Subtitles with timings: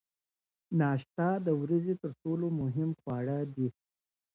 [0.79, 3.69] ناشته د ورځې تر ټولو مهم خواړه دي.